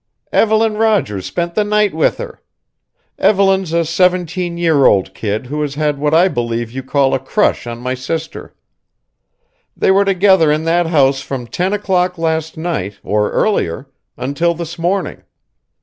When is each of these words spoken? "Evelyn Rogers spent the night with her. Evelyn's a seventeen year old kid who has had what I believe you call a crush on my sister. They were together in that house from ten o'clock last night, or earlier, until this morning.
"Evelyn 0.33 0.77
Rogers 0.77 1.27
spent 1.27 1.53
the 1.53 1.63
night 1.63 1.93
with 1.93 2.17
her. 2.17 2.41
Evelyn's 3.19 3.71
a 3.71 3.85
seventeen 3.85 4.57
year 4.57 4.87
old 4.87 5.13
kid 5.13 5.45
who 5.45 5.61
has 5.61 5.75
had 5.75 5.99
what 5.99 6.11
I 6.11 6.27
believe 6.27 6.71
you 6.71 6.81
call 6.81 7.13
a 7.13 7.19
crush 7.19 7.67
on 7.67 7.77
my 7.77 7.93
sister. 7.93 8.55
They 9.77 9.91
were 9.91 10.03
together 10.05 10.51
in 10.51 10.63
that 10.63 10.87
house 10.87 11.21
from 11.21 11.45
ten 11.45 11.71
o'clock 11.71 12.17
last 12.17 12.57
night, 12.57 12.97
or 13.03 13.29
earlier, 13.29 13.91
until 14.17 14.55
this 14.55 14.79
morning. 14.79 15.21